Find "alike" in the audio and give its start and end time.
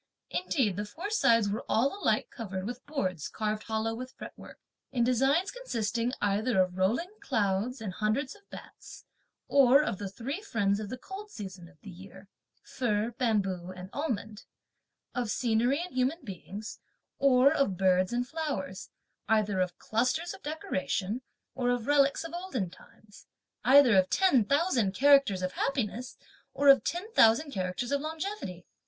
2.03-2.31